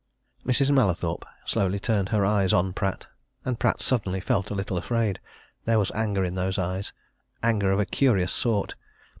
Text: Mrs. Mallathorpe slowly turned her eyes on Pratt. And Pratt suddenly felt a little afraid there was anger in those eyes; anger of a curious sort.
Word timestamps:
Mrs. 0.43 0.71
Mallathorpe 0.71 1.25
slowly 1.45 1.79
turned 1.79 2.09
her 2.09 2.25
eyes 2.25 2.53
on 2.53 2.73
Pratt. 2.73 3.05
And 3.45 3.59
Pratt 3.59 3.83
suddenly 3.83 4.19
felt 4.19 4.49
a 4.49 4.55
little 4.55 4.75
afraid 4.75 5.19
there 5.65 5.77
was 5.77 5.91
anger 5.91 6.23
in 6.23 6.33
those 6.33 6.57
eyes; 6.57 6.91
anger 7.43 7.71
of 7.71 7.79
a 7.79 7.85
curious 7.85 8.31
sort. 8.33 8.73